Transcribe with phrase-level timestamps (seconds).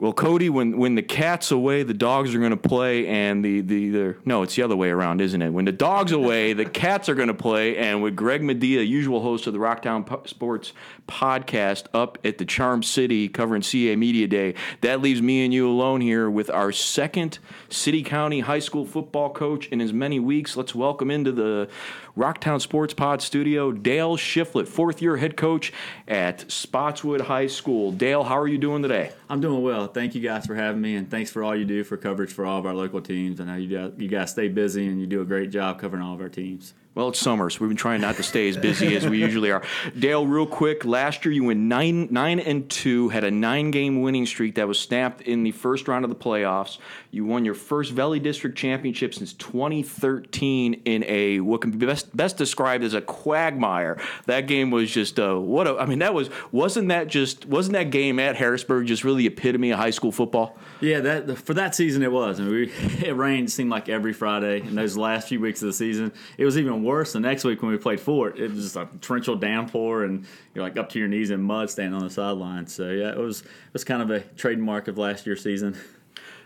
[0.00, 3.60] Well, Cody, when when the cat's away, the dogs are going to play, and the
[3.60, 5.50] the, the no, it's the other way around, isn't it?
[5.50, 9.20] When the dog's away, the cats are going to play, and with Greg Madia, usual
[9.20, 10.72] host of the Rocktown Sports
[11.06, 15.68] podcast, up at the Charm City covering CAA Media Day, that leaves me and you
[15.68, 17.38] alone here with our second
[17.68, 20.56] City County High School football coach in as many weeks.
[20.56, 21.68] Let's welcome into the
[22.16, 25.72] Rocktown Sports Pod studio Dale Shiflett, fourth year head coach
[26.08, 27.92] at Spotswood High School.
[27.92, 29.12] Dale, how are you doing today?
[29.28, 29.86] I'm doing well.
[29.86, 32.44] Thank you guys for having me, and thanks for all you do for coverage for
[32.44, 33.40] all of our local teams.
[33.40, 36.02] I know you guys, you guys stay busy and you do a great job covering
[36.02, 36.74] all of our teams.
[36.92, 39.52] Well, it's summer, so we've been trying not to stay as busy as we usually
[39.52, 39.62] are.
[39.96, 44.02] Dale, real quick, last year you went nine nine and two, had a nine game
[44.02, 46.78] winning streak that was snapped in the first round of the playoffs.
[47.12, 52.14] You won your first Valley District championship since 2013 in a what can be best
[52.16, 54.00] best described as a quagmire.
[54.26, 57.74] That game was just uh, what a, I mean that was wasn't that just wasn't
[57.74, 60.58] that game at Harrisburg just really the epitome of high school football?
[60.80, 62.40] Yeah, that for that season it was.
[62.40, 62.72] I mean, we,
[63.06, 66.12] it rained seemed like every Friday in those last few weeks of the season.
[66.36, 68.38] It was even worse the next week when we played Fort.
[68.38, 71.70] It was just a torrential downpour, and you're like up to your knees in mud
[71.70, 72.66] standing on the sideline.
[72.66, 75.76] So yeah, it was it was kind of a trademark of last year's season.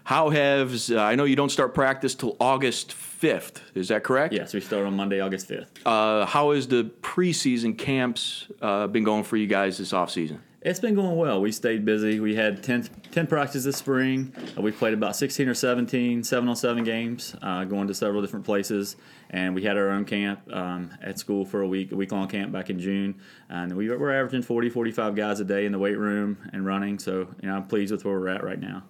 [0.05, 3.62] How has uh, I know you don't start practice till August fifth?
[3.75, 4.35] Is that correct?
[4.35, 5.71] Yes, we start on Monday, August fifth.
[5.87, 10.43] Uh, how has the preseason camps uh, been going for you guys this off season?
[10.65, 11.43] It's been going well.
[11.43, 12.20] We stayed busy.
[12.20, 14.33] We had 10, 10 practices this spring.
[14.57, 18.23] Uh, we played about 16 or 17 7 on 7 games, uh, going to several
[18.23, 18.97] different places.
[19.29, 22.29] And we had our own camp um, at school for a week, a week long
[22.29, 23.21] camp back in June.
[23.51, 26.99] And we were averaging 40, 45 guys a day in the weight room and running.
[26.99, 28.84] So, you know, I'm pleased with where we're at right now.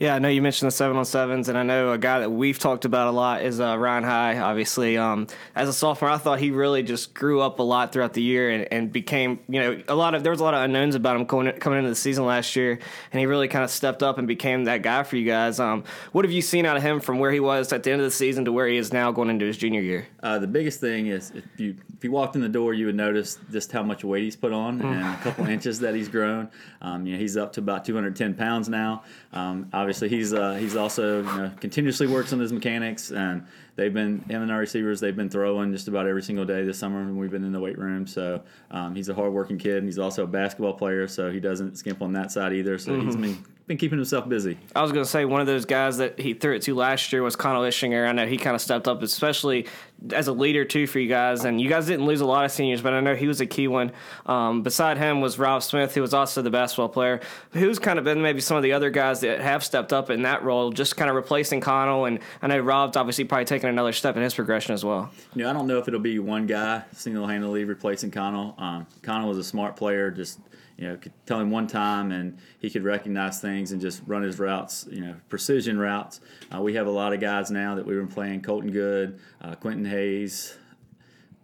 [0.00, 2.30] Yeah, I know you mentioned the seven on sevens, and I know a guy that
[2.30, 4.38] we've talked about a lot is uh, Ryan High.
[4.38, 8.14] Obviously, um, as a sophomore, I thought he really just grew up a lot throughout
[8.14, 10.62] the year and, and became, you know, a lot of there was a lot of
[10.62, 12.78] unknowns about him coming coming into the season last year,
[13.12, 15.60] and he really kind of stepped up and became that guy for you guys.
[15.60, 18.00] Um, what have you seen out of him from where he was at the end
[18.00, 20.06] of the season to where he is now going into his junior year?
[20.22, 22.94] Uh, the biggest thing is if you if you walked in the door, you would
[22.94, 26.48] notice just how much weight he's put on and a couple inches that he's grown.
[26.80, 29.02] Um, you know, he's up to about 210 pounds now.
[29.34, 33.92] Um, obviously, he's uh, he's also you know, continuously works on his mechanics, and they've
[33.92, 35.00] been him and our receivers.
[35.00, 37.60] They've been throwing just about every single day this summer when we've been in the
[37.60, 38.06] weight room.
[38.06, 41.08] So um, he's a hardworking kid, and he's also a basketball player.
[41.08, 42.78] So he doesn't skimp on that side either.
[42.78, 44.58] So he's been been keeping himself busy.
[44.74, 47.12] I was going to say one of those guys that he threw it to last
[47.12, 48.08] year was Connell Ischinger.
[48.08, 49.66] I know he kind of stepped up, especially
[50.12, 51.44] as a leader too for you guys.
[51.44, 53.46] And you guys didn't lose a lot of seniors, but I know he was a
[53.46, 53.92] key one.
[54.26, 57.20] Um, beside him was Rob Smith, who was also the basketball player.
[57.52, 60.22] Who's kind of been maybe some of the other guys that have stepped up in
[60.22, 62.06] that role, just kind of replacing Connell.
[62.06, 65.10] And I know Rob's obviously probably taking another step in his progression as well.
[65.34, 68.54] You know, I don't know if it'll be one guy single handedly replacing Connell.
[68.58, 70.38] Um, Connell was a smart player, just
[70.80, 74.22] you know, could tell him one time and he could recognize things and just run
[74.22, 76.22] his routes, you know, precision routes.
[76.52, 79.54] Uh, we have a lot of guys now that we've been playing Colton Good, uh,
[79.56, 80.56] Quentin Hayes,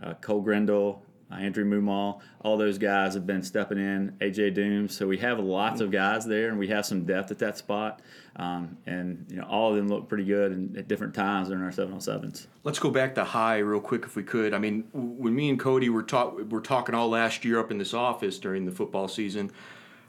[0.03, 2.21] uh, Cole Grindle, uh, Andrew Mumal.
[2.41, 4.97] All those guys have been stepping in, AJ Dooms.
[4.97, 8.01] So we have lots of guys there and we have some depth at that spot.
[8.37, 11.65] Um, and, you know, all of them look pretty good and at different times during
[11.65, 12.47] our 707s.
[12.65, 14.55] Let's go back to high real quick if we could.
[14.55, 17.79] I mean, when me and Cody were talk were talking all last year up in
[17.79, 19.51] this office during the football season,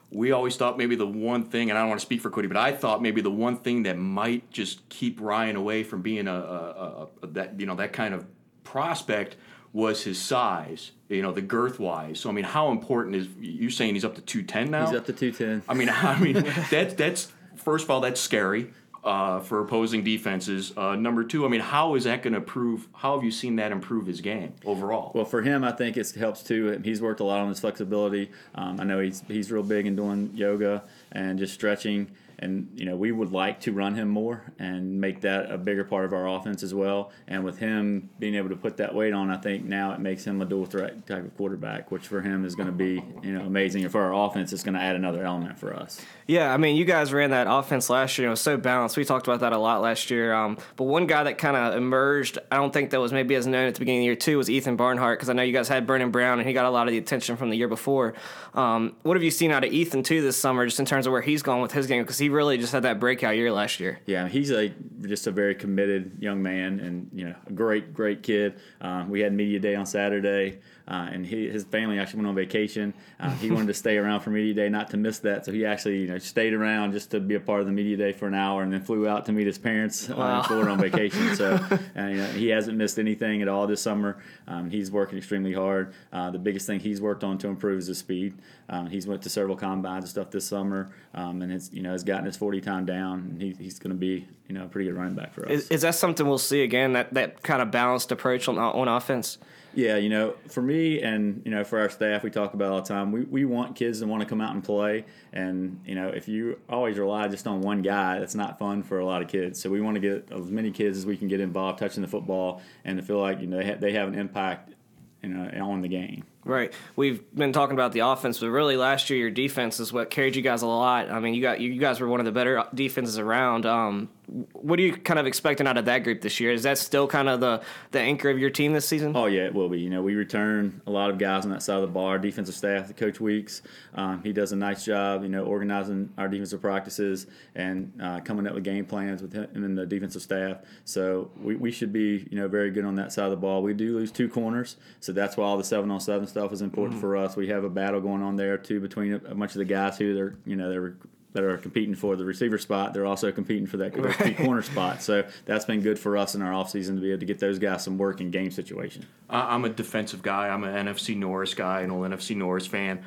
[0.09, 2.47] we always thought maybe the one thing, and I don't want to speak for Cody,
[2.47, 6.27] but I thought maybe the one thing that might just keep Ryan away from being
[6.27, 8.25] a, a, a, a that you know that kind of
[8.63, 9.35] prospect
[9.73, 12.19] was his size, you know, the girth wise.
[12.19, 14.87] So I mean, how important is you saying he's up to two ten now?
[14.87, 15.63] He's up to 210.
[15.67, 16.33] I mean, I mean
[16.71, 18.71] that's that's first of all that's scary
[19.07, 20.73] uh, for opposing defenses.
[20.75, 22.87] Uh, number two, I mean, how is that going to improve?
[22.93, 25.11] How have you seen that improve his game overall?
[25.15, 26.81] Well, for him, I think it helps too.
[26.83, 28.29] He's worked a lot on his flexibility.
[28.53, 32.11] Um, I know he's he's real big in doing yoga and just stretching.
[32.39, 35.83] And you know, we would like to run him more and make that a bigger
[35.83, 37.11] part of our offense as well.
[37.27, 40.23] And with him being able to put that weight on, I think now it makes
[40.23, 43.33] him a dual threat type of quarterback, which for him is going to be you
[43.33, 43.83] know amazing.
[43.83, 46.01] And for our offense, it's going to add another element for us.
[46.27, 48.27] Yeah, I mean, you guys ran that offense last year.
[48.27, 48.97] It was so balanced.
[48.97, 50.33] We talked about that a lot last year.
[50.33, 53.47] Um, but one guy that kind of emerged, I don't think that was maybe as
[53.47, 55.53] known at the beginning of the year too, was Ethan Barnhart because I know you
[55.53, 57.69] guys had Brennan Brown and he got a lot of the attention from the year
[57.69, 58.13] before.
[58.53, 61.13] Um, what have you seen out of Ethan too this summer, just in terms of
[61.13, 62.03] where he's going with his game?
[62.03, 63.99] Because he really just had that breakout year last year.
[64.05, 64.69] Yeah, he's a
[65.01, 68.59] just a very committed young man, and you know, a great, great kid.
[68.81, 72.35] Um, we had media day on Saturday, uh, and he, his family actually went on
[72.35, 72.93] vacation.
[73.19, 75.65] Uh, he wanted to stay around for media day, not to miss that, so he
[75.65, 78.27] actually you know stayed around just to be a part of the media day for
[78.27, 80.37] an hour, and then flew out to meet his parents uh, Wow.
[80.39, 81.35] in Florida on vacation.
[81.35, 81.53] So
[81.97, 84.21] uh, you know, he hasn't missed anything at all this summer.
[84.47, 85.93] Um, he's working extremely hard.
[86.13, 88.33] Uh, the biggest thing he's worked on to improve is his speed.
[88.69, 91.91] Um, he's went to several combines and stuff this summer, um, and it's you know
[91.91, 93.19] has gotten his forty time down.
[93.31, 95.51] And he, he's going to be you know a pretty good running back for us.
[95.51, 96.93] Is, is that something we'll see again?
[96.93, 99.37] That that kind of balanced approach on on offense.
[99.77, 102.81] Yeah, you know, for me and you know for our staff, we talk about all
[102.81, 103.11] the time.
[103.11, 106.27] We we want kids to want to come out and play, and you know if
[106.27, 109.61] you always rely just on one guy, that's not fun for a lot of kids.
[109.61, 112.07] So we want to get as many kids as we can get involved, touching the
[112.07, 114.73] football, and to feel like you know they, they have an impact,
[115.21, 116.23] you know, on the game.
[116.47, 116.73] Right.
[116.95, 120.35] We've been talking about the offense, but really last year your defense is what carried
[120.35, 121.11] you guys a lot.
[121.11, 123.65] I mean, you got you guys were one of the better defenses around.
[123.65, 126.51] Um, what are you kind of expecting out of that group this year?
[126.51, 127.61] Is that still kind of the
[127.91, 129.15] the anchor of your team this season?
[129.15, 129.79] Oh yeah, it will be.
[129.79, 132.17] You know, we return a lot of guys on that side of the bar.
[132.17, 133.61] Defensive staff, Coach Weeks,
[133.93, 135.23] um, he does a nice job.
[135.23, 139.47] You know, organizing our defensive practices and uh, coming up with game plans with him
[139.53, 140.57] and the defensive staff.
[140.83, 143.63] So we, we should be you know very good on that side of the ball.
[143.63, 146.61] We do lose two corners, so that's why all the seven on seven stuff is
[146.61, 147.35] important for us.
[147.35, 150.13] We have a battle going on there too between a bunch of the guys who
[150.13, 150.95] they're you know they're
[151.33, 155.03] that are competing for the receiver spot, they're also competing for that two corner spot.
[155.03, 157.59] So that's been good for us in our offseason to be able to get those
[157.59, 159.05] guys some work in game situation.
[159.29, 160.47] I- I'm a defensive guy.
[160.47, 163.03] I'm an NFC Norris guy, an old NFC Norris fan.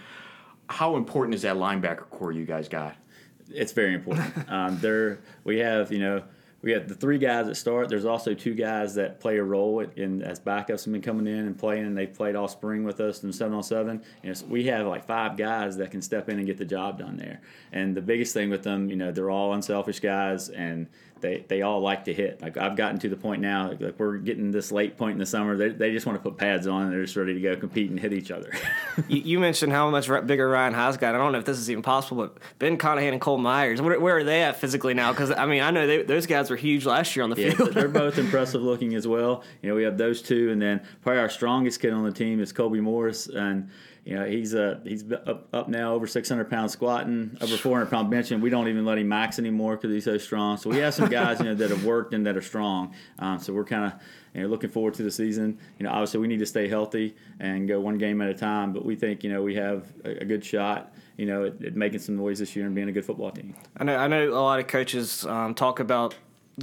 [0.69, 2.95] How important is that linebacker corps you guys got?
[3.53, 4.33] it's very important.
[4.49, 6.23] um, there we have you know
[6.63, 7.89] we have the three guys that start.
[7.89, 11.47] There's also two guys that play a role in as backups have been coming in
[11.47, 14.03] and playing, and they've played all spring with us in seven on seven.
[14.23, 17.17] And we have like five guys that can step in and get the job done
[17.17, 17.41] there.
[17.73, 20.87] And the biggest thing with them, you know, they're all unselfish guys and.
[21.21, 22.41] They, they all like to hit.
[22.43, 25.19] Like I've gotten to the point now, like, like we're getting this late point in
[25.19, 25.57] the summer.
[25.57, 27.91] They, they just want to put pads on and they're just ready to go compete
[27.91, 28.51] and hit each other.
[29.09, 31.15] you, you mentioned how much bigger Ryan Haas got.
[31.15, 33.99] I don't know if this is even possible, but Ben Conahan and Cole Myers, where,
[34.01, 35.13] where are they at physically now?
[35.13, 37.51] Because I mean, I know they, those guys were huge last year on the Yeah,
[37.53, 37.75] field.
[37.75, 39.43] they're both impressive looking as well.
[39.63, 42.41] You know, we have those two, and then probably our strongest kid on the team
[42.41, 43.69] is Kobe Morris, and
[44.03, 48.11] you know he's uh he's up, up now over 600 pounds squatting, over 400 pound
[48.11, 48.41] benching.
[48.41, 50.57] We don't even let him max anymore because he's so strong.
[50.57, 52.95] So we have some guys you know that have worked and that are strong.
[53.19, 54.01] Um, so we're kind of
[54.35, 55.59] you know looking forward to the season.
[55.79, 58.73] You know, obviously we need to stay healthy and go one game at a time,
[58.73, 60.93] but we think you know we have a, a good shot.
[61.17, 63.55] You know, at, at making some noise this year and being a good football team.
[63.77, 66.15] I know I know a lot of coaches um, talk about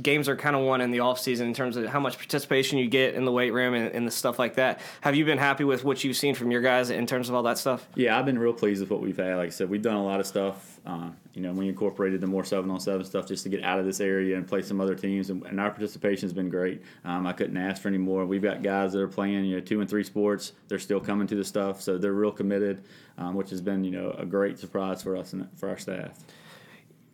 [0.01, 2.77] games are kind of won in the off season in terms of how much participation
[2.77, 4.79] you get in the weight room and, and the stuff like that.
[5.01, 7.43] Have you been happy with what you've seen from your guys in terms of all
[7.43, 7.87] that stuff?
[7.95, 9.37] Yeah, I've been real pleased with what we've had.
[9.37, 10.79] Like I said, we've done a lot of stuff.
[10.85, 13.77] Uh, you know, we incorporated the more seven on seven stuff just to get out
[13.77, 16.81] of this area and play some other teams, and, and our participation has been great.
[17.03, 18.25] Um, I couldn't ask for any more.
[18.25, 20.53] We've got guys that are playing, you know, two and three sports.
[20.67, 22.83] They're still coming to the stuff, so they're real committed,
[23.17, 26.17] um, which has been, you know, a great surprise for us and for our staff.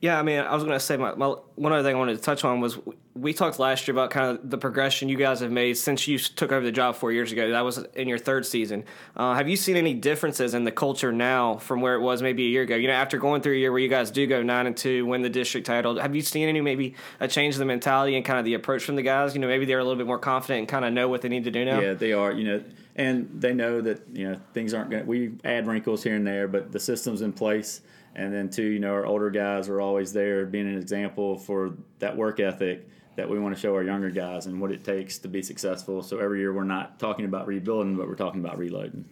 [0.04, 2.18] Yeah, I mean, I was going to say my, my one other thing I wanted
[2.18, 2.78] to touch on was
[3.14, 6.20] we talked last year about kind of the progression you guys have made since you
[6.20, 7.52] took over the job four years ago.
[7.52, 8.84] That was in your third season.
[9.16, 12.44] Uh, have you seen any differences in the culture now from where it was maybe
[12.44, 12.76] a year ago?
[12.76, 15.06] You know, after going through a year where you guys do go nine and two,
[15.06, 18.26] win the district title, have you seen any maybe a change in the mentality and
[18.26, 19.34] kind of the approach from the guys?
[19.34, 21.30] You know, maybe they're a little bit more confident and kind of know what they
[21.30, 21.80] need to do now.
[21.80, 22.34] Yeah, they are.
[22.34, 22.64] You know,
[22.98, 25.04] and they know that you know things aren't going.
[25.04, 27.80] to We add wrinkles here and there, but the system's in place.
[28.16, 31.74] And then two, you know, our older guys are always there, being an example for
[32.00, 35.18] that work ethic that we want to show our younger guys and what it takes
[35.20, 36.02] to be successful.
[36.02, 39.06] So every year we're not talking about rebuilding, but we're talking about reloading.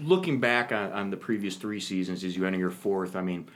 [0.00, 3.48] Looking back on, on the previous three seasons as you enter your fourth, I mean,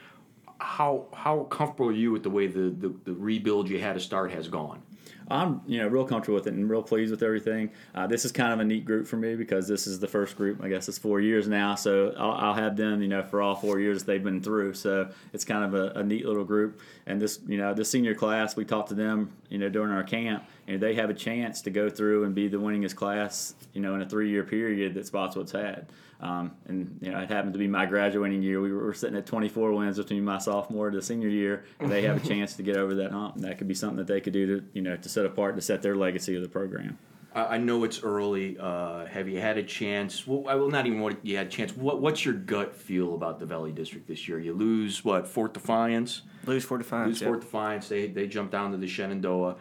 [0.59, 4.01] how how comfortable are you with the way the, the, the rebuild you had to
[4.01, 4.83] start has gone?
[5.31, 7.71] I'm you know real comfortable with it and real pleased with everything.
[7.95, 10.37] Uh, this is kind of a neat group for me because this is the first
[10.37, 10.63] group.
[10.63, 13.55] I guess it's four years now, so I'll, I'll have them you know for all
[13.55, 14.75] four years they've been through.
[14.75, 16.81] So it's kind of a, a neat little group.
[17.11, 20.05] And this you know the senior class we talked to them you know during our
[20.05, 23.81] camp and they have a chance to go through and be the winningest class you
[23.81, 25.87] know in a three year period that Spotswood's had.
[26.21, 28.61] Um, and you know, it happened to be my graduating year.
[28.61, 31.65] We were, were sitting at 24 wins between my sophomore to senior year.
[31.79, 33.97] And they have a chance to get over that hump, and that could be something
[33.97, 36.43] that they could do to you know to set apart to set their legacy of
[36.43, 36.99] the program.
[37.35, 38.57] I I know it's early.
[38.59, 40.27] Uh, have you had a chance?
[40.27, 41.77] Well, I will not even what you had a chance.
[41.77, 44.39] What, what's your gut feel about the Valley District this year?
[44.39, 47.07] You lose what Fort Defiance, Lose four to five.
[47.09, 47.89] lose Fort Defiance.
[47.89, 49.57] They they jump down to the Shenandoah.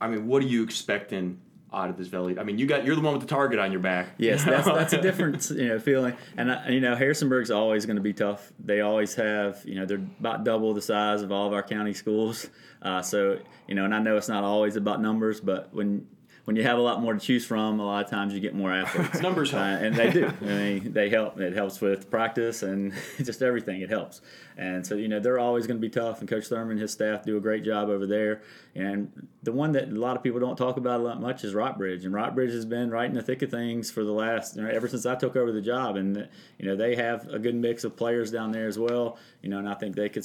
[0.00, 1.40] I mean, what are you expecting
[1.72, 2.38] out of this Valley?
[2.38, 4.08] I mean, you got you're the one with the target on your back.
[4.18, 6.14] Yes, that's that's a different you know feeling.
[6.36, 8.52] And uh, you know Harrisonburg's always going to be tough.
[8.58, 11.94] They always have you know they're about double the size of all of our county
[11.94, 12.48] schools.
[12.82, 16.06] Uh, so you know, and I know it's not always about numbers, but when
[16.44, 18.54] when you have a lot more to choose from, a lot of times you get
[18.54, 19.20] more athletes.
[19.22, 19.62] Numbers help.
[19.62, 20.26] Uh, and they do.
[20.40, 21.38] I mean, they help.
[21.38, 23.80] It helps with practice and just everything.
[23.80, 24.20] It helps.
[24.62, 26.20] And so, you know, they're always going to be tough.
[26.20, 28.42] And Coach Thurman and his staff do a great job over there.
[28.76, 31.52] And the one that a lot of people don't talk about a lot much is
[31.52, 32.04] Rockbridge.
[32.04, 34.68] And Rockbridge has been right in the thick of things for the last, you know,
[34.68, 35.96] ever since I took over the job.
[35.96, 36.28] And,
[36.58, 39.18] you know, they have a good mix of players down there as well.
[39.42, 40.24] You know, and I think they could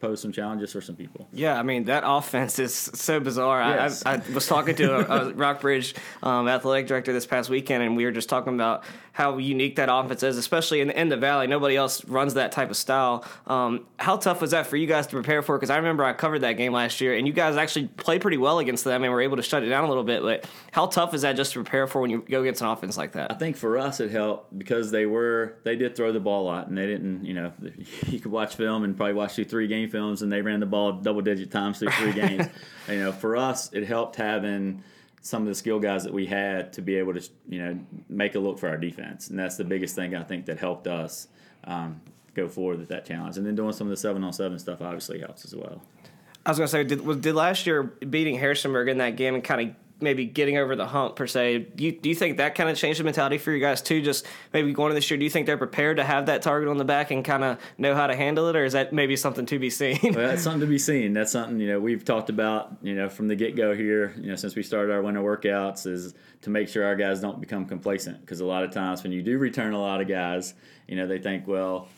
[0.00, 1.26] pose some challenges for some people.
[1.32, 3.62] Yeah, I mean, that offense is so bizarre.
[3.62, 4.06] Yes.
[4.06, 7.82] I, I, I was talking to a, a Rockbridge um, athletic director this past weekend,
[7.82, 11.08] and we were just talking about how unique that offense is, especially in the, in
[11.08, 11.46] the Valley.
[11.46, 13.24] Nobody else runs that type of style.
[13.46, 15.56] Um, how tough was that for you guys to prepare for?
[15.56, 18.38] Because I remember I covered that game last year, and you guys actually played pretty
[18.38, 20.22] well against them and were able to shut it down a little bit.
[20.22, 22.96] But how tough is that just to prepare for when you go against an offense
[22.96, 23.30] like that?
[23.30, 26.46] I think for us it helped because they were they did throw the ball a
[26.46, 27.52] lot and they didn't you know
[28.06, 30.66] you could watch film and probably watch through three game films and they ran the
[30.66, 32.46] ball double digit times through three games.
[32.88, 34.82] you know for us it helped having
[35.22, 38.34] some of the skill guys that we had to be able to you know make
[38.34, 41.28] a look for our defense, and that's the biggest thing I think that helped us
[41.64, 42.00] um,
[42.34, 43.36] go forward with that challenge.
[43.36, 45.82] And then doing some of the seven on seven stuff obviously helps as well.
[46.44, 49.70] I was gonna say, did did last year beating Harrisonburg in that game and kind
[49.70, 51.58] of maybe getting over the hump per se.
[51.74, 54.02] Do you, do you think that kind of changed the mentality for you guys too?
[54.02, 56.68] Just maybe going into this year, do you think they're prepared to have that target
[56.68, 59.16] on the back and kind of know how to handle it, or is that maybe
[59.16, 59.98] something to be seen?
[60.02, 61.12] well, that's something to be seen.
[61.12, 64.14] That's something you know we've talked about you know from the get go here.
[64.16, 67.40] You know since we started our winter workouts is to make sure our guys don't
[67.40, 70.54] become complacent because a lot of times when you do return a lot of guys,
[70.88, 71.88] you know they think well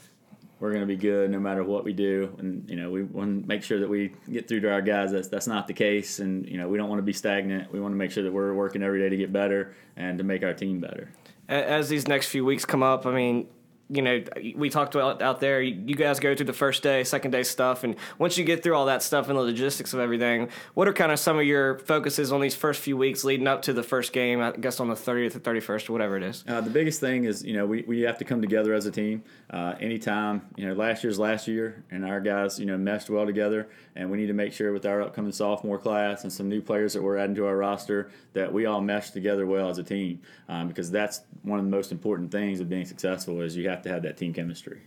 [0.60, 2.34] we're going to be good no matter what we do.
[2.38, 5.12] And you know, we want to make sure that we get through to our guys.
[5.12, 7.72] That's that's not the case, and you know, we don't want to be stagnant.
[7.72, 10.24] We want to make sure that we're working every day to get better and to
[10.24, 11.10] make our team better.
[11.48, 13.48] As these next few weeks come up, I mean,
[13.90, 14.24] you know,
[14.56, 15.60] we talked about out there.
[15.60, 18.74] You guys go through the first day, second day stuff, and once you get through
[18.74, 21.78] all that stuff and the logistics of everything, what are kind of some of your
[21.80, 24.40] focuses on these first few weeks leading up to the first game?
[24.40, 26.44] I guess on the thirtieth or thirty first or whatever it is.
[26.48, 28.90] Uh, the biggest thing is, you know, we, we have to come together as a
[28.90, 29.22] team.
[29.50, 33.26] Uh, anytime, you know, last year's last year, and our guys, you know, meshed well
[33.26, 36.62] together, and we need to make sure with our upcoming sophomore class and some new
[36.62, 39.82] players that we're adding to our roster that we all mesh together well as a
[39.82, 43.68] team, um, because that's one of the most important things of being successful is you
[43.68, 44.80] have to have that team chemistry.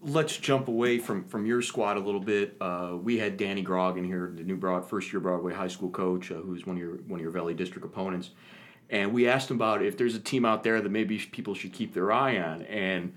[0.00, 2.56] Let's jump away from, from your squad a little bit.
[2.60, 5.90] Uh, we had Danny Grogg in here, the new Broad first year Broadway high school
[5.90, 8.30] coach, uh, who's one of your one of your Valley District opponents,
[8.90, 11.72] and we asked him about if there's a team out there that maybe people should
[11.72, 13.12] keep their eye on, and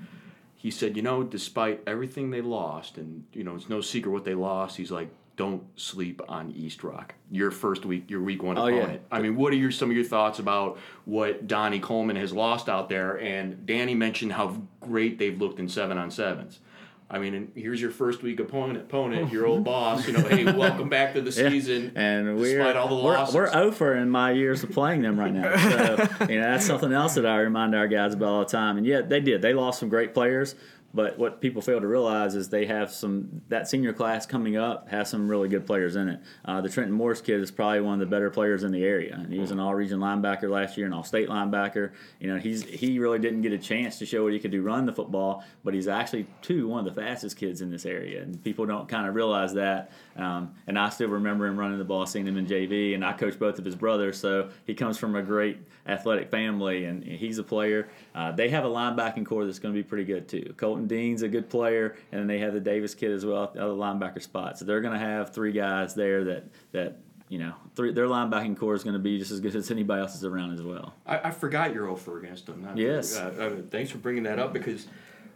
[0.65, 4.25] he said, you know, despite everything they lost, and you know, it's no secret what
[4.25, 4.75] they lost.
[4.75, 7.13] He's like, don't sleep on East Rock.
[7.29, 9.01] Your first week, your week one oh, opponent.
[9.03, 9.15] yeah.
[9.15, 12.67] I mean, what are your some of your thoughts about what Donnie Coleman has lost
[12.67, 13.19] out there?
[13.19, 16.61] And Danny mentioned how great they've looked in seven on sevens.
[17.07, 20.07] I mean, and here's your first week opponent, opponent, your old boss.
[20.07, 21.49] You know, hey, welcome back to the Yeah.
[21.49, 21.91] season.
[21.95, 23.35] And we're despite all the we're, losses.
[23.35, 25.55] we're over in my years of playing them right now.
[25.55, 28.77] So you know that's something else that I remind our guys about all the time.
[28.77, 29.41] And yeah, they did.
[29.43, 30.55] They lost some great players,
[30.95, 34.87] but what people fail to realize is they have some that senior class coming up
[34.87, 36.21] has some really good players in it.
[36.45, 39.13] Uh, the Trenton Morris kid is probably one of the better players in the area.
[39.13, 41.91] And he was an all-region linebacker last year, an all-state linebacker.
[42.21, 44.61] You know, he's he really didn't get a chance to show what he could do
[44.61, 48.21] run the football, but he's actually too one of the fastest kids in this area,
[48.21, 49.91] and people don't kind of realize that.
[50.15, 53.11] Um, and I still remember him running the ball, seeing him in JV, and I
[53.11, 57.37] coached both of his brothers, so he comes from a great athletic family, and he's
[57.37, 57.89] a player.
[58.13, 60.53] Uh, they have a linebacking corps that's going to be pretty good too.
[60.57, 63.53] Colton Dean's a good player, and then they have the Davis kid as well, at
[63.53, 64.57] the other linebacker spot.
[64.57, 68.55] So they're going to have three guys there that that you know, three, their linebacking
[68.57, 70.93] corps is going to be just as good as anybody else's around as well.
[71.07, 72.61] I, I forgot you're over against them.
[72.63, 73.17] Not- Yes.
[73.17, 74.85] Uh, uh, thanks for bringing that up because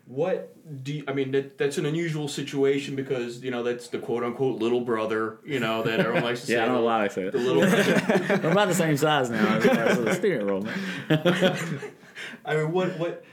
[0.06, 1.32] what do you, I mean?
[1.32, 5.38] That, that's an unusual situation because you know that's the quote unquote little brother.
[5.46, 6.54] You know that everyone likes to say.
[6.54, 7.32] Yeah, I don't know why I say it.
[7.32, 7.62] The little.
[8.44, 10.68] We're about the same size now far as the steering roll.
[12.46, 13.24] I mean, what what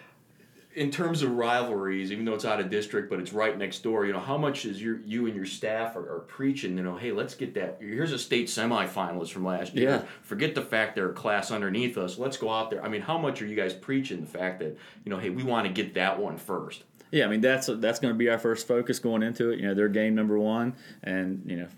[0.76, 4.04] in terms of rivalries, even though it's out of district, but it's right next door.
[4.04, 6.76] You know, how much is your you and your staff are, are preaching?
[6.76, 7.78] You know, hey, let's get that.
[7.80, 9.88] Here's a state semifinalist from last year.
[9.88, 10.02] Yeah.
[10.22, 12.18] Forget the fact they're a class underneath us.
[12.18, 12.84] Let's go out there.
[12.84, 15.42] I mean, how much are you guys preaching the fact that you know, hey, we
[15.42, 16.84] want to get that one first?
[17.10, 19.58] Yeah, I mean that's that's going to be our first focus going into it.
[19.58, 21.68] You know, they're game number one, and you know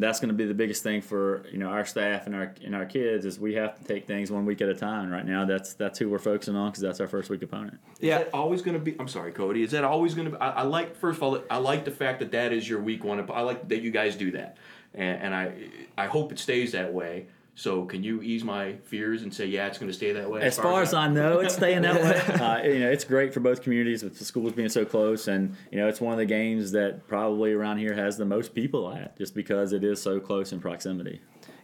[0.00, 2.74] that's going to be the biggest thing for you know our staff and our and
[2.74, 5.10] our kids is we have to take things one week at a time.
[5.10, 7.78] Right now, that's that's who we're focusing on because that's our first week opponent.
[8.00, 8.18] Yeah.
[8.18, 8.96] Is that always going to be?
[8.98, 9.62] I'm sorry, Cody.
[9.62, 10.40] Is that always going to be?
[10.40, 13.04] I, I like first of all, I like the fact that that is your week
[13.04, 13.18] one.
[13.30, 14.56] I like that you guys do that,
[14.94, 15.52] and, and I
[15.96, 17.26] I hope it stays that way.
[17.58, 20.42] So can you ease my fears and say, yeah, it's going to stay that way?
[20.42, 22.38] As far as I know, it's staying that way.
[22.38, 25.56] Uh, you know, it's great for both communities with the schools being so close, and
[25.72, 28.92] you know, it's one of the games that probably around here has the most people
[28.92, 31.20] at, just because it is so close in proximity.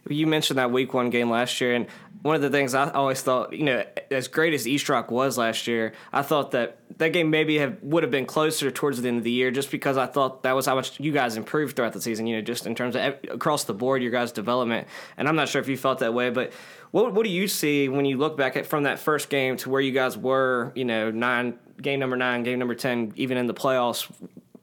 [0.07, 1.87] You mentioned that week one game last year, and
[2.21, 5.37] one of the things I always thought, you know, as great as East Rock was
[5.37, 9.07] last year, I thought that that game maybe have, would have been closer towards the
[9.07, 11.75] end of the year, just because I thought that was how much you guys improved
[11.75, 12.27] throughout the season.
[12.27, 14.87] You know, just in terms of across the board, your guys' development.
[15.17, 16.53] And I'm not sure if you felt that way, but
[16.91, 19.69] what what do you see when you look back at from that first game to
[19.69, 20.71] where you guys were?
[20.75, 24.11] You know, nine game number nine, game number ten, even in the playoffs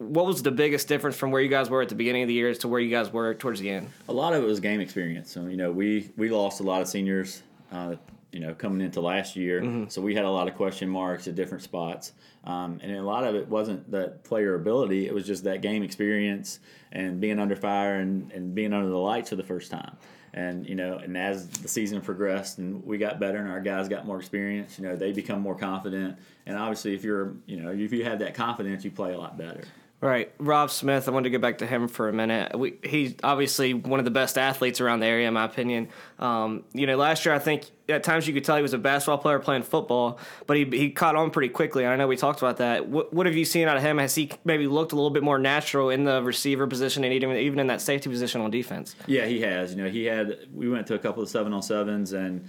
[0.08, 2.34] what was the biggest difference from where you guys were at the beginning of the
[2.34, 3.90] year to where you guys were towards the end?
[4.08, 5.30] A lot of it was game experience.
[5.30, 7.42] So you know, we we lost a lot of seniors.
[7.70, 7.96] Uh,
[8.32, 9.88] you know, coming into last year, mm-hmm.
[9.88, 12.12] so we had a lot of question marks at different spots,
[12.44, 15.82] um, and a lot of it wasn't that player ability; it was just that game
[15.82, 16.58] experience
[16.92, 19.98] and being under fire and, and being under the lights for the first time
[20.34, 23.88] and you know and as the season progressed and we got better and our guys
[23.88, 26.16] got more experience you know they become more confident
[26.46, 29.36] and obviously if you're you know if you have that confidence you play a lot
[29.36, 29.62] better
[30.02, 31.06] Right, Rob Smith.
[31.06, 32.58] I wanted to get back to him for a minute.
[32.58, 35.90] We, he's obviously one of the best athletes around the area, in my opinion.
[36.18, 38.78] Um, you know, last year I think at times you could tell he was a
[38.78, 40.18] basketball player playing football,
[40.48, 41.86] but he he caught on pretty quickly.
[41.86, 42.88] I know we talked about that.
[42.88, 43.98] What, what have you seen out of him?
[43.98, 47.36] Has he maybe looked a little bit more natural in the receiver position and even
[47.36, 48.96] even in that safety position on defense?
[49.06, 49.72] Yeah, he has.
[49.72, 50.48] You know, he had.
[50.52, 52.48] We went to a couple of seven on sevens and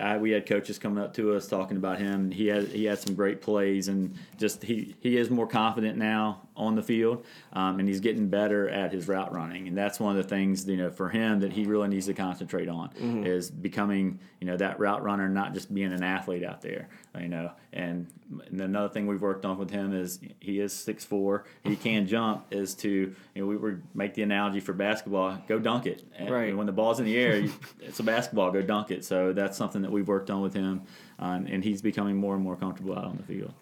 [0.00, 2.32] I, we had coaches coming up to us talking about him.
[2.32, 6.48] He had he had some great plays, and just he he is more confident now
[6.56, 9.68] on the field, um, and he's getting better at his route running.
[9.68, 12.14] And that's one of the things you know for him that he really needs to
[12.14, 13.24] concentrate on mm-hmm.
[13.24, 16.88] is becoming you know that route runner, not just being an athlete out there.
[17.18, 18.08] You know, and,
[18.46, 21.44] and another thing we've worked on with him is he is six four.
[21.62, 22.46] He can jump.
[22.50, 26.02] Is to you know we would make the analogy for basketball: go dunk it.
[26.16, 26.56] And right.
[26.56, 27.44] When the ball's in the air,
[27.80, 28.50] it's a basketball.
[28.50, 29.04] Go dunk it.
[29.04, 30.82] So that's something that we've worked on with him,
[31.18, 33.52] uh, and he's becoming more and more comfortable out on the field.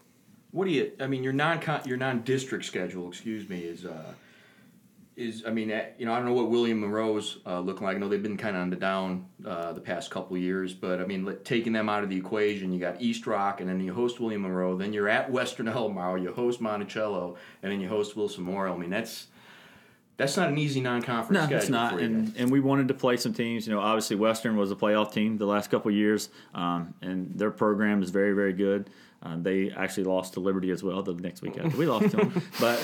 [0.50, 0.92] What do you?
[0.98, 3.84] I mean, your non your non district schedule, excuse me, is.
[3.84, 4.12] Uh,
[5.18, 7.96] is I mean, you know, I don't know what William Monroe's uh, looking like.
[7.96, 11.00] I know they've been kind of on the down uh, the past couple years, but
[11.00, 13.92] I mean, taking them out of the equation, you got East Rock, and then you
[13.92, 14.76] host William Monroe.
[14.76, 18.76] Then you're at Western Albemarle, you host Monticello, and then you host Wilson Memorial.
[18.76, 19.26] I mean, that's
[20.18, 21.58] that's not an easy non-conference no, schedule.
[21.58, 22.00] it's not.
[22.00, 23.66] And, and we wanted to play some teams.
[23.66, 27.50] You know, obviously Western was a playoff team the last couple years, um, and their
[27.50, 28.90] program is very, very good.
[29.20, 32.16] Um, they actually lost to Liberty as well the next week after we lost to
[32.18, 32.42] them.
[32.60, 32.78] But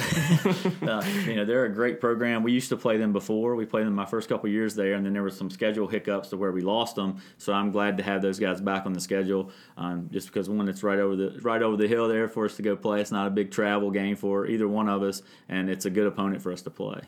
[0.82, 2.42] uh, you know they're a great program.
[2.42, 3.54] We used to play them before.
[3.54, 6.30] We played them my first couple years there, and then there was some schedule hiccups
[6.30, 7.20] to where we lost them.
[7.38, 9.50] So I'm glad to have those guys back on the schedule.
[9.76, 12.56] Um, just because one, it's right over the right over the hill there for us
[12.56, 13.00] to go play.
[13.00, 16.06] It's not a big travel game for either one of us, and it's a good
[16.06, 17.02] opponent for us to play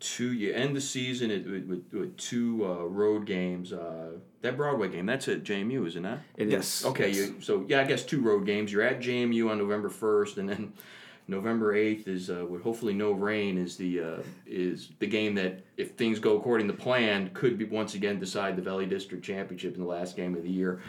[0.00, 3.72] two you end the season with, with, with two uh, road games.
[3.72, 6.20] Uh, that Broadway game, that's at JMU, isn't that?
[6.36, 6.80] It yes.
[6.80, 6.86] Is.
[6.86, 7.16] Okay, yes.
[7.16, 8.72] You, so yeah, I guess two road games.
[8.72, 10.72] You're at JMU on November first, and then
[11.28, 15.64] November eighth is uh, with hopefully no rain is the uh, is the game that
[15.76, 19.74] if things go according to plan could be once again decide the Valley District Championship
[19.74, 20.80] in the last game of the year.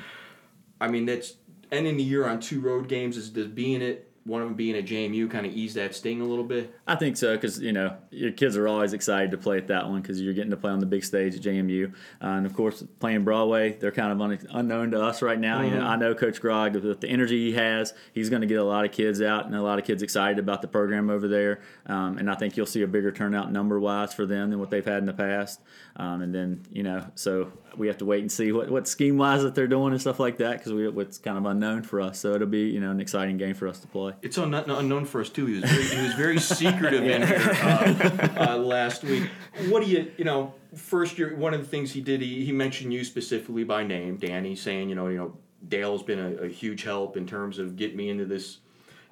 [0.80, 1.36] I mean that's
[1.72, 4.76] ending the year on two road games is does being it one of them being
[4.76, 6.76] at JMU kind of ease that sting a little bit?
[6.86, 9.88] I think so because you know your kids are always excited to play at that
[9.88, 12.54] one because you're getting to play on the big stage at JMU, uh, and of
[12.54, 15.58] course playing Broadway, they're kind of un- unknown to us right now.
[15.60, 15.66] Mm-hmm.
[15.66, 15.90] You know, mm-hmm.
[15.90, 18.86] I know Coach Grogg with the energy he has, he's going to get a lot
[18.86, 22.18] of kids out and a lot of kids excited about the program over there, um,
[22.18, 24.86] and I think you'll see a bigger turnout number wise for them than what they've
[24.86, 25.62] had in the past.
[25.96, 29.18] Um, and then you know, so we have to wait and see what, what scheme
[29.18, 32.02] wise that they're doing and stuff like that because we it's kind of unknown for
[32.02, 32.20] us.
[32.20, 34.14] So it'll be you know an exciting game for us to play.
[34.22, 35.46] It's un- unknown for us too.
[35.46, 39.30] He was very, he was very secretive in here uh, uh, last week.
[39.70, 40.54] What do you you know?
[40.76, 44.18] First year, one of the things he did, he, he mentioned you specifically by name,
[44.18, 47.76] Danny, saying you know you know Dale's been a, a huge help in terms of
[47.76, 48.60] getting me into this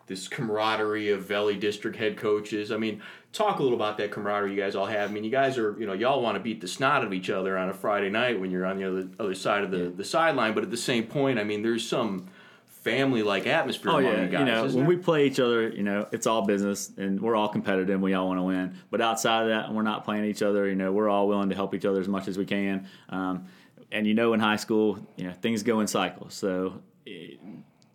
[0.08, 2.72] this camaraderie of Valley District head coaches.
[2.72, 3.02] I mean,
[3.34, 5.10] talk a little about that camaraderie you guys all have.
[5.10, 7.30] I mean, you guys are, you know, y'all want to beat the snot of each
[7.30, 10.04] other on a Friday night when you're on the other other side of the, the
[10.04, 12.28] sideline, but at the same point, I mean, there's some
[12.86, 14.22] family like atmosphere oh, yeah.
[14.22, 14.40] you guys.
[14.40, 14.86] You know, when there?
[14.86, 18.00] we play each other, you know, it's all business and we're all competitive.
[18.00, 18.78] We all want to win.
[18.92, 20.70] But outside of that, we're not playing each other.
[20.70, 22.88] You know, we're all willing to help each other as much as we can.
[23.10, 23.48] Um,
[23.92, 26.36] and you know, in high school, you know, things go in cycles.
[26.36, 26.82] So.
[27.08, 27.40] It,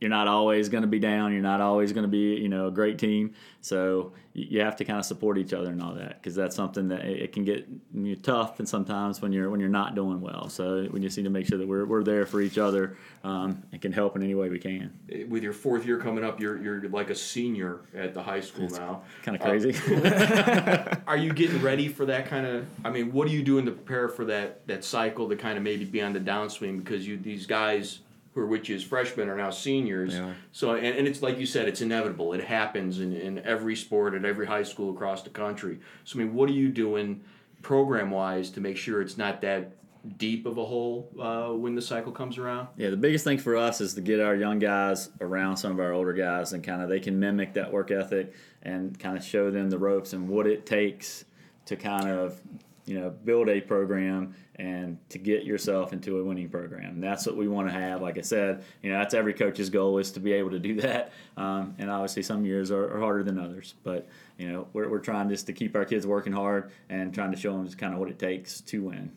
[0.01, 1.33] you're not always going to be down.
[1.33, 3.35] You're not always going to be, you know, a great team.
[3.61, 6.89] So you have to kind of support each other and all that because that's something
[6.89, 10.49] that it can get you tough and sometimes when you're when you're not doing well.
[10.49, 13.63] So we just need to make sure that we're, we're there for each other um,
[13.73, 14.91] and can help in any way we can.
[15.29, 18.71] With your fourth year coming up, you're you're like a senior at the high school
[18.71, 19.03] now.
[19.23, 19.75] Kind of crazy.
[19.95, 22.67] Uh, are you getting ready for that kind of?
[22.85, 25.65] I mean, what are you doing to prepare for that that cycle to kind of
[25.65, 27.99] maybe be on the downswing because you these guys
[28.35, 30.15] who are you as freshmen are now seniors.
[30.53, 32.33] So and, and it's like you said, it's inevitable.
[32.33, 35.81] It happens in, in every sport at every high school across the country.
[36.05, 37.23] So I mean, what are you doing
[37.63, 39.73] program wise to make sure it's not that
[40.17, 42.69] deep of a hole uh, when the cycle comes around?
[42.77, 45.81] Yeah, the biggest thing for us is to get our young guys around some of
[45.81, 49.25] our older guys and kind of they can mimic that work ethic and kind of
[49.25, 51.25] show them the ropes and what it takes
[51.67, 52.41] to kind of
[52.87, 56.95] you know build a program and to get yourself into a winning program.
[56.95, 58.03] And that's what we want to have.
[58.03, 60.81] Like I said, you know that's every coach's goal is to be able to do
[60.81, 61.13] that.
[61.37, 64.99] Um, and obviously some years are, are, harder than others, but you know we're, we're
[64.99, 67.95] trying just to keep our kids working hard and trying to show them just kind
[67.95, 69.13] of what it takes to win.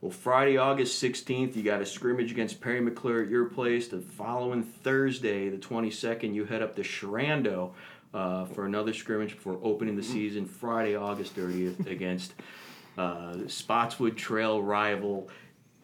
[0.00, 3.88] Well, Friday, August 16th, you got a scrimmage against Parry McCluer at your place.
[3.88, 7.72] The following Thursday, the 22nd, you head up to Sherando
[8.14, 10.46] uh, for another scrimmage before opening the season.
[10.46, 12.34] Friday, August 30th, against
[12.98, 15.30] uh, Spotswood Trail rival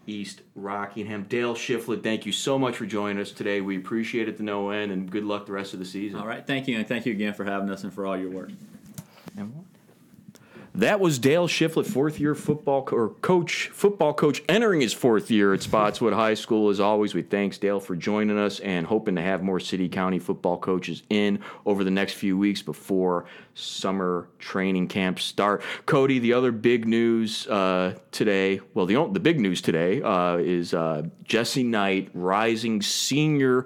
[0.07, 1.24] East Rockingham.
[1.24, 3.61] Dale Shiflett, thank you so much for joining us today.
[3.61, 6.20] We appreciate it to no end, and good luck the rest of the season.
[6.20, 8.31] All right, thank you, and thank you again for having us and for all your
[8.31, 8.50] work.
[10.76, 15.30] That was Dale Shiflett, fourth year football co- or coach, football coach, entering his fourth
[15.30, 16.68] year at Spotswood High School.
[16.68, 20.18] As always, we thanks Dale for joining us and hoping to have more city county
[20.18, 25.62] football coaches in over the next few weeks before summer training camps start.
[25.87, 30.74] Cody, the other big news uh, today, well, the the big news today uh, is
[30.74, 33.64] uh, Jesse Knight, rising senior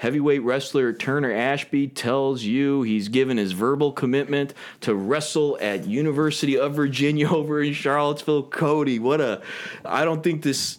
[0.00, 6.58] heavyweight wrestler Turner Ashby tells you he's given his verbal commitment to wrestle at University
[6.58, 8.44] of Virginia over in Charlottesville.
[8.44, 9.42] Cody, what a
[9.84, 10.78] I don't think this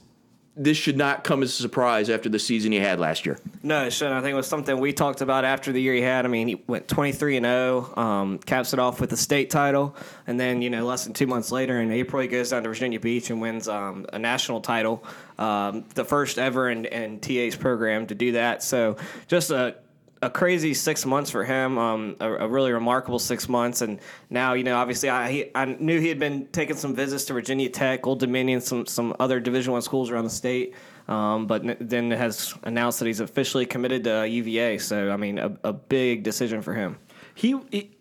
[0.58, 3.38] this should not come as a surprise after the season he had last year.
[3.64, 4.18] No, it shouldn't.
[4.18, 6.26] I think it was something we talked about after the year he had.
[6.26, 9.96] I mean, he went 23 and 0, um, caps it off with the state title,
[10.28, 12.70] and then you know less than two months later in April he goes down to
[12.70, 15.04] Virginia Beach and wins um, a national title,
[15.42, 18.62] um, the first ever in, in TA's program to do that.
[18.62, 19.76] So just a
[20.24, 23.82] a crazy six months for him, um, a, a, really remarkable six months.
[23.82, 24.00] And
[24.30, 27.34] now, you know, obviously, I he, I knew he had been taking some visits to
[27.34, 30.76] Virginia Tech, Old Dominion, some some other Division One schools around the state.
[31.08, 34.78] Um, but n- then has announced that he's officially committed to UVA.
[34.78, 37.00] So, I mean, a, a big decision for him.
[37.34, 37.92] He, he,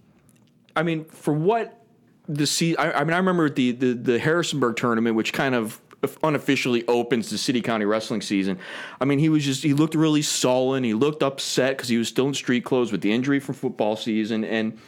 [0.77, 1.83] I mean, for what
[2.29, 2.79] the season.
[2.79, 5.81] I, I mean, I remember the, the the Harrisonburg tournament, which kind of
[6.23, 8.59] unofficially opens the city county wrestling season.
[9.01, 10.85] I mean, he was just he looked really sullen.
[10.85, 13.97] He looked upset because he was still in street clothes with the injury from football
[13.97, 14.79] season, and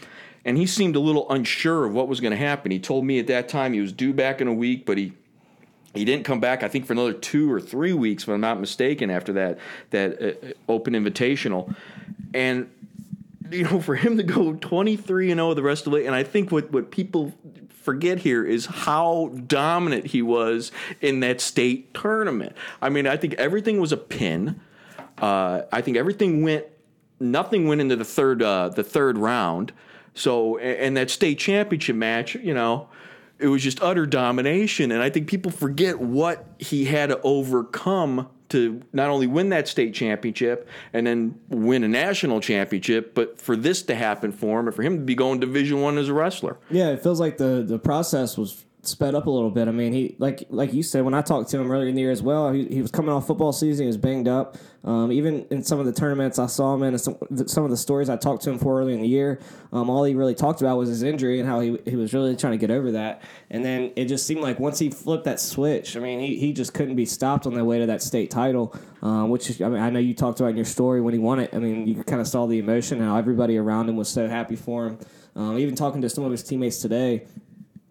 [0.45, 2.71] and he seemed a little unsure of what was going to happen.
[2.71, 5.13] He told me at that time he was due back in a week, but he
[5.95, 6.63] he didn't come back.
[6.63, 9.59] I think for another two or three weeks, if I'm not mistaken, after that
[9.91, 11.75] that uh, open invitational,
[12.33, 12.71] and
[13.51, 16.15] you know, for him to go 23 and 0 the rest of the way, and
[16.15, 17.33] I think what what people
[17.83, 22.55] forget here is how dominant he was in that state tournament.
[22.81, 24.61] I mean, I think everything was a pin.
[25.19, 26.67] Uh, I think everything went,
[27.21, 29.73] nothing went into the third uh, the third round.
[30.15, 32.89] So, and that state championship match, you know,
[33.39, 34.93] it was just utter domination.
[34.93, 39.69] And I think people forget what he had to overcome to not only win that
[39.69, 44.67] state championship and then win a national championship, but for this to happen for him
[44.67, 46.59] and for him to be going Division One as a wrestler.
[46.71, 49.69] Yeah, it feels like the the process was sped up a little bit.
[49.69, 52.01] I mean, he like like you said when I talked to him earlier in the
[52.01, 52.53] year as well.
[52.53, 53.85] He, he was coming off football season.
[53.85, 54.57] He was banged up.
[54.85, 57.17] Um, even in some of the tournaments I saw him in, and some
[57.47, 59.39] some of the stories I talked to him for early in the year,
[59.73, 62.35] um, all he really talked about was his injury and how he he was really
[62.35, 63.23] trying to get over that.
[63.51, 66.53] And then it just seemed like once he flipped that switch, I mean, he, he
[66.53, 68.75] just couldn't be stopped on the way to that state title.
[69.03, 71.39] Um, which I mean, I know you talked about in your story when he won
[71.39, 71.51] it.
[71.53, 74.57] I mean, you kind of saw the emotion, how everybody around him was so happy
[74.57, 74.99] for him.
[75.35, 77.25] Um, even talking to some of his teammates today,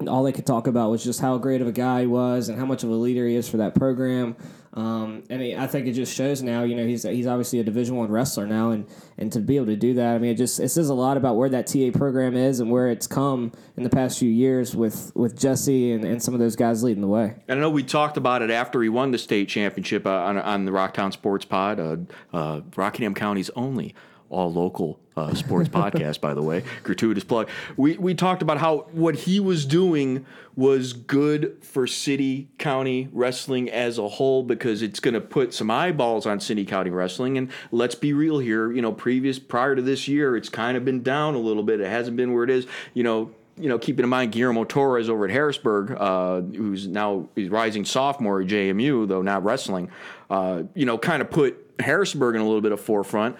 [0.07, 2.57] all they could talk about was just how great of a guy he was and
[2.57, 4.35] how much of a leader he is for that program.
[4.73, 7.97] Um, and I think it just shows now, you know, he's he's obviously a Division
[7.97, 8.87] One wrestler now, and
[9.17, 11.17] and to be able to do that, I mean, it just it says a lot
[11.17, 14.73] about where that TA program is and where it's come in the past few years
[14.73, 17.35] with with Jesse and, and some of those guys leading the way.
[17.49, 20.37] And I know we talked about it after he won the state championship uh, on
[20.37, 21.97] on the Rocktown Sports Pod, uh,
[22.31, 23.93] uh, Rockingham County's only
[24.29, 26.63] all local uh, sports podcast, by the way.
[26.83, 27.49] Gratuitous plug.
[27.77, 33.69] We we talked about how what he was doing was good for city county wrestling
[33.69, 37.37] as a whole because it's going to put some eyeballs on city county wrestling.
[37.37, 38.71] And let's be real here.
[38.71, 41.79] You know, previous prior to this year, it's kind of been down a little bit.
[41.79, 42.67] It hasn't been where it is.
[42.93, 47.27] You know, you know, keeping in mind Guillermo Torres over at Harrisburg, uh, who's now
[47.35, 49.89] he's rising sophomore at JMU, though not wrestling.
[50.29, 53.35] Uh, you know, kind of put Harrisburg in a little bit of forefront.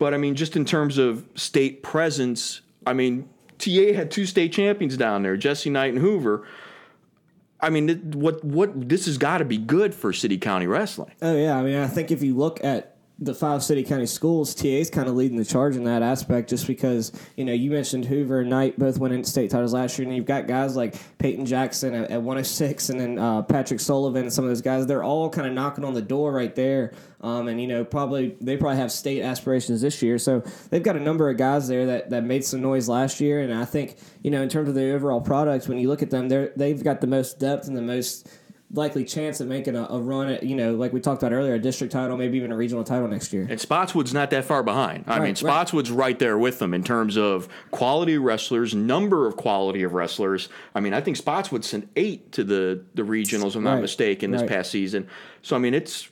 [0.00, 4.50] But I mean, just in terms of state presence, I mean, TA had two state
[4.50, 6.46] champions down there, Jesse Knight and Hoover.
[7.60, 11.12] I mean, what what this has got to be good for City County Wrestling.
[11.20, 12.89] Oh yeah, I mean, I think if you look at
[13.20, 16.48] the five city county schools, TA is kind of leading the charge in that aspect,
[16.48, 20.08] just because you know you mentioned Hoover and Knight both winning state titles last year,
[20.08, 24.22] and you've got guys like Peyton Jackson at, at 106, and then uh, Patrick Sullivan
[24.22, 24.86] and some of those guys.
[24.86, 28.36] They're all kind of knocking on the door right there, um, and you know probably
[28.40, 31.86] they probably have state aspirations this year, so they've got a number of guys there
[31.86, 34.74] that, that made some noise last year, and I think you know in terms of
[34.74, 37.76] the overall product, when you look at them, they're they've got the most depth and
[37.76, 38.28] the most
[38.72, 41.54] likely chance of making a, a run at you know like we talked about earlier
[41.54, 44.62] a district title maybe even a regional title next year And Spotswood's not that far
[44.62, 45.04] behind.
[45.08, 45.36] I mean, Right, right.
[45.38, 50.48] Spotswood's right there with them in terms of quality wrestlers, number of quality of wrestlers.
[50.74, 53.82] I mean, I think Spotswood sent eight to the the regionals, if I'm not Right,
[53.82, 54.50] mistaken, this right.
[54.50, 55.08] past season.
[55.42, 56.08] So I mean, it's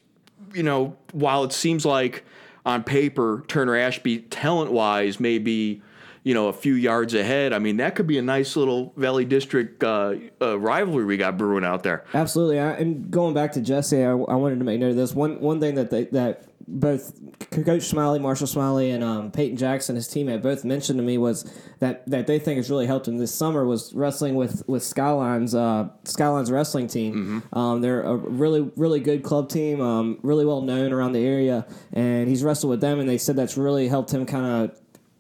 [0.53, 2.25] you know, while it seems like
[2.67, 5.81] on paper Turner Ashby talent wise may be
[6.25, 7.53] you know a few yards ahead.
[7.53, 11.37] I mean, that could be a nice little Valley District uh, uh, rivalry we got
[11.37, 12.05] brewing out there.
[12.15, 15.15] Absolutely, I, and going back to Jesse, I, I wanted to make note of this.
[15.15, 17.13] One one thing that they, that both
[17.51, 21.51] Coach Smiley, Marshall Smiley, and um, Peyton Jackson, his teammate, both mentioned to me was
[21.79, 25.55] that that they think has really helped him this summer was wrestling with with Skylines
[25.55, 27.43] uh, Skylines wrestling team.
[27.53, 31.67] Um, they're a really really good club team, um, really well known around the area,
[31.93, 34.79] and he's wrestled with them, and they said that's really helped him kind of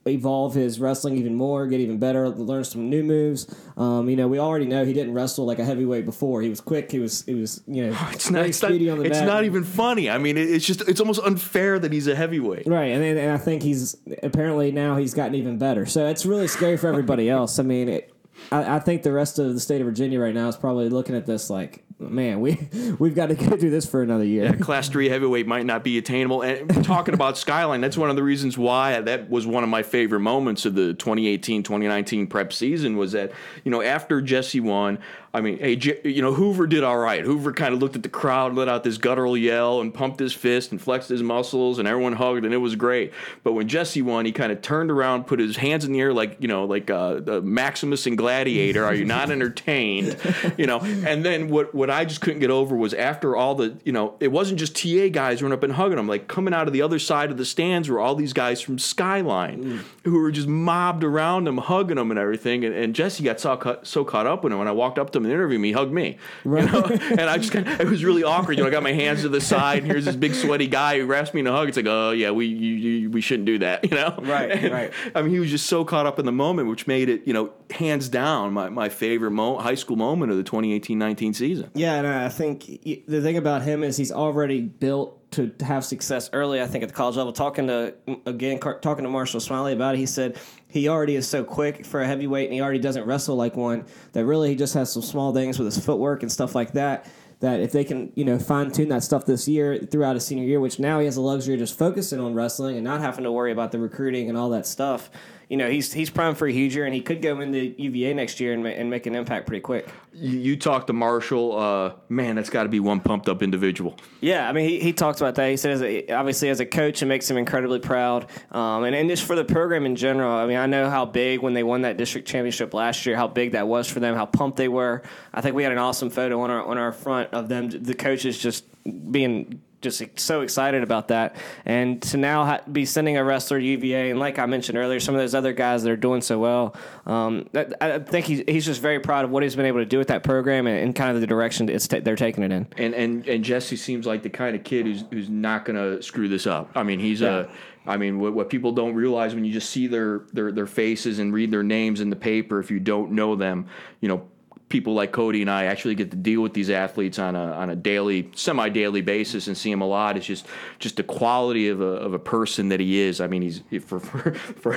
[0.08, 3.46] evolve his wrestling even more, get even better, learn some new moves.
[3.76, 6.42] Um, you know, we already know he didn't wrestle like a heavyweight before.
[6.42, 6.90] He was quick.
[6.90, 9.64] He was he was you know It's not, it's, not, on the it's not even
[9.64, 10.10] funny.
[10.10, 12.66] I mean, it's just it's almost unfair that he's a heavyweight.
[12.66, 15.86] Right, and, then- and I think he's apparently now he's gotten even better.
[15.86, 17.58] So it's really scary for everybody else.
[17.58, 18.12] I mean, it,
[18.50, 21.14] I, I think the rest of the state of Virginia right now is probably looking
[21.16, 24.44] at this like, man, we we've got to go through this for another year.
[24.44, 26.42] Yeah, class three heavyweight might not be attainable.
[26.42, 29.82] And talking about Skyline, that's one of the reasons why that was one of my
[29.82, 33.32] favorite moments of the 2018 2019 prep season was that,
[33.64, 34.98] you know, after Jesse won,
[35.34, 37.22] I mean, hey, J- you know, Hoover did all right.
[37.22, 40.32] Hoover kind of looked at the crowd, let out this guttural yell, and pumped his
[40.32, 43.12] fist and flexed his muscles, and everyone hugged, and it was great.
[43.44, 46.14] But when Jesse won, he kind of turned around, put his hands in the air
[46.14, 48.84] like, you know, like uh, the Maximus and Gladiator.
[48.84, 50.16] Are you not entertained?
[50.56, 53.78] You know, and then what what I just couldn't get over was after all the,
[53.84, 56.08] you know, it wasn't just TA guys running up and hugging him.
[56.08, 58.78] Like coming out of the other side of the stands were all these guys from
[58.78, 62.64] Skyline who were just mobbed around him, hugging him and everything.
[62.64, 64.58] And, and Jesse got so caught, so caught up with him.
[64.58, 66.18] When I walked up to him and interviewed him, he hugged me.
[66.44, 66.84] You know?
[67.00, 68.56] and I just kind of, it was really awkward.
[68.58, 70.98] You know, I got my hands to the side, and here's this big sweaty guy
[71.00, 71.68] who asked me in a hug.
[71.68, 73.84] It's like, oh yeah, we you, you, we shouldn't do that.
[73.88, 74.92] You know, Right, And, right.
[75.14, 77.32] I mean, he was just so caught up in the moment, which made it, you
[77.32, 81.70] know, hands down my, my favorite mo- high school moment of the 2018-19 season.
[81.78, 82.66] Yeah, and I think
[83.06, 86.60] the thing about him is he's already built to have success early.
[86.60, 87.32] I think at the college level.
[87.32, 87.94] Talking to
[88.26, 90.38] again, talking to Marshall Smiley about it, he said
[90.68, 93.84] he already is so quick for a heavyweight, and he already doesn't wrestle like one.
[94.12, 97.06] That really he just has some small things with his footwork and stuff like that.
[97.40, 100.44] That if they can, you know, fine tune that stuff this year throughout his senior
[100.44, 103.22] year, which now he has the luxury of just focusing on wrestling and not having
[103.22, 105.08] to worry about the recruiting and all that stuff.
[105.48, 108.12] You know, he's he's primed for a huge year, and he could go into UVA
[108.12, 109.88] next year and, ma- and make an impact pretty quick.
[110.12, 113.96] You, you talk to Marshall, uh, man, that's got to be one pumped up individual.
[114.20, 115.48] Yeah, I mean, he, he talks about that.
[115.48, 118.26] He said, as a, obviously, as a coach, it makes him incredibly proud.
[118.50, 121.40] Um, and, and just for the program in general, I mean, I know how big
[121.40, 124.26] when they won that district championship last year, how big that was for them, how
[124.26, 125.02] pumped they were.
[125.32, 127.94] I think we had an awesome photo on our on our front of them, the
[127.94, 128.64] coaches just
[129.10, 131.36] being just so excited about that.
[131.64, 135.00] And to now ha- be sending a wrestler to UVA, and like I mentioned earlier,
[135.00, 138.42] some of those other guys that are doing so well, um, that, I think he's,
[138.48, 140.78] he's just very proud of what he's been able to do with that program and,
[140.78, 142.66] and kind of the direction it's ta- they're taking it in.
[142.76, 146.02] And and and Jesse seems like the kind of kid who's who's not going to
[146.02, 146.70] screw this up.
[146.74, 147.48] I mean, he's a.
[147.86, 151.20] I mean, what, what people don't realize when you just see their, their their faces
[151.20, 153.66] and read their names in the paper, if you don't know them,
[154.00, 154.28] you know,
[154.68, 157.70] people like Cody and I actually get to deal with these athletes on a on
[157.70, 160.16] a daily, semi daily basis and see him a lot.
[160.16, 160.46] It's just
[160.78, 163.20] just the quality of a of a person that he is.
[163.20, 164.74] I mean, he's for for for,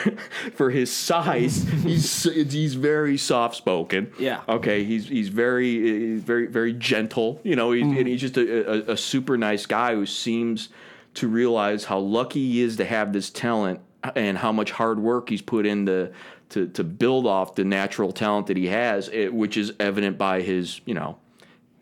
[0.53, 4.11] for his size, he's he's very soft spoken.
[4.17, 4.41] Yeah.
[4.47, 4.83] Okay.
[4.83, 7.39] He's he's very he's very very gentle.
[7.43, 8.07] You know, he's, and mm-hmm.
[8.07, 10.69] he's just a, a, a super nice guy who seems
[11.13, 13.81] to realize how lucky he is to have this talent
[14.15, 16.11] and how much hard work he's put into
[16.51, 20.41] to to build off the natural talent that he has, it, which is evident by
[20.41, 21.17] his you know.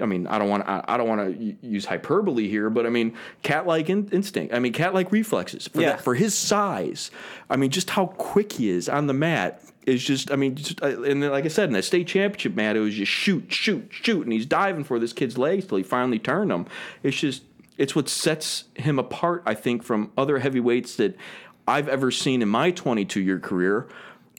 [0.01, 2.89] I mean, I don't want I, I don't want to use hyperbole here, but I
[2.89, 4.53] mean, cat-like in, instinct.
[4.53, 5.89] I mean, cat-like reflexes for Yeah.
[5.89, 7.11] that, for his size.
[7.49, 10.31] I mean, just how quick he is on the mat is just.
[10.31, 12.79] I mean, just, uh, and then, like I said, in that state championship mat, it
[12.79, 16.17] was just shoot, shoot, shoot, and he's diving for this kid's legs till he finally
[16.19, 16.65] turned them.
[17.03, 17.43] It's just
[17.77, 21.17] it's what sets him apart, I think, from other heavyweights that
[21.67, 23.87] I've ever seen in my 22 year career.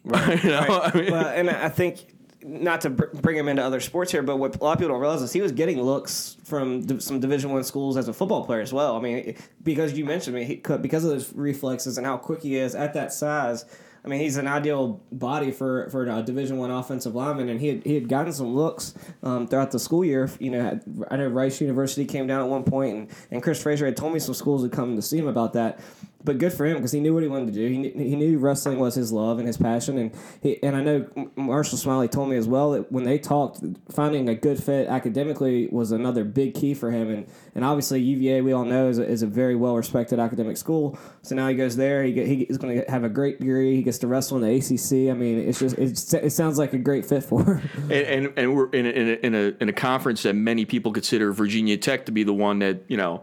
[0.04, 0.42] Right.
[0.44, 0.60] you know?
[0.84, 4.22] I mean, well, and I think not to br- bring him into other sports here,
[4.22, 6.98] but what a lot of people don't realize is he was getting looks from d-
[7.00, 8.96] some Division One schools as a football player as well.
[8.96, 12.42] I mean, because you mentioned me, he could, because of those reflexes and how quick
[12.42, 13.66] he is at that size.
[14.02, 17.68] I mean, he's an ideal body for, for a Division One offensive lineman, and he
[17.68, 20.30] had, he had gotten some looks um, throughout the school year.
[20.38, 23.62] You know, had- I know Rice University came down at one point, and, and Chris
[23.62, 25.80] Fraser had told me some schools had come to see him about that.
[26.22, 27.66] But good for him because he knew what he wanted to do.
[27.66, 30.82] He knew, he knew wrestling was his love and his passion, and he, and I
[30.82, 34.88] know Marshall Smiley told me as well that when they talked, finding a good fit
[34.88, 37.08] academically was another big key for him.
[37.08, 40.56] And, and obviously UVA, we all know, is a, is a very well respected academic
[40.56, 40.98] school.
[41.22, 42.02] So now he goes there.
[42.02, 43.76] He get, he's going to have a great degree.
[43.76, 45.10] He gets to wrestle in the ACC.
[45.10, 47.70] I mean, it's just it's, it sounds like a great fit for him.
[47.84, 50.64] and, and and we're in a, in a in a in a conference that many
[50.64, 53.22] people consider Virginia Tech to be the one that you know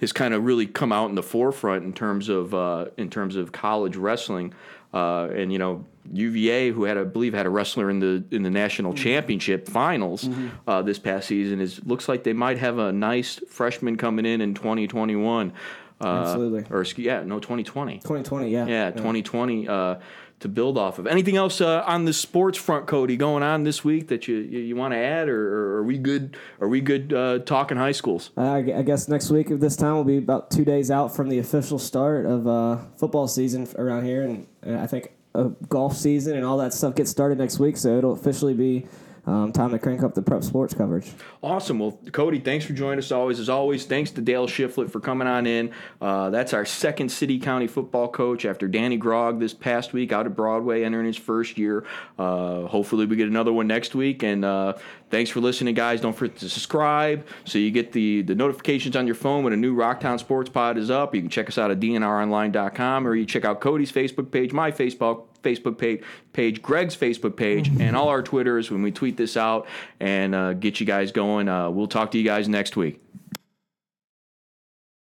[0.00, 3.36] has kind of really come out in the forefront in terms of uh, in terms
[3.36, 4.52] of college wrestling.
[4.92, 8.42] Uh, and you know UVA, who had I believe had a wrestler in the in
[8.42, 10.28] the national championship finals
[10.66, 14.40] uh, this past season, is looks like they might have a nice freshman coming in
[14.40, 15.52] in 2021.
[16.00, 16.64] Uh, Absolutely.
[16.70, 17.98] Or yeah, no 2020.
[17.98, 18.66] 2020, yeah.
[18.66, 19.96] Yeah, 2020 uh,
[20.40, 21.06] to build off of.
[21.06, 24.60] Anything else uh, on the sports front, Cody, going on this week that you you,
[24.60, 26.36] you want to add, or, or are we good?
[26.60, 28.30] Are we good uh, talking high schools?
[28.36, 31.28] I, I guess next week at this time will be about two days out from
[31.28, 35.96] the official start of uh, football season around here, and, and I think uh, golf
[35.96, 37.76] season and all that stuff gets started next week.
[37.76, 38.86] So it'll officially be
[39.26, 41.10] um, time to crank up the prep sports coverage.
[41.42, 41.78] Awesome.
[41.78, 43.38] Well, Cody, thanks for joining us always.
[43.38, 45.72] As always, thanks to Dale Shiflett for coming on in.
[46.00, 50.26] Uh, that's our second city county football coach after Danny Grogg this past week out
[50.26, 51.84] at Broadway, entering his first year.
[52.18, 54.22] Uh, hopefully, we get another one next week.
[54.22, 54.74] And uh,
[55.10, 56.00] thanks for listening, guys.
[56.00, 59.56] Don't forget to subscribe so you get the, the notifications on your phone when a
[59.56, 61.14] new Rocktown Sports Pod is up.
[61.14, 64.70] You can check us out at dnronline.com or you check out Cody's Facebook page, my
[64.70, 69.36] Facebook Facebook page, page, Greg's Facebook page, and all our Twitters when we tweet this
[69.36, 69.66] out
[69.98, 71.48] and uh, get you guys going.
[71.48, 73.00] Uh, we'll talk to you guys next week.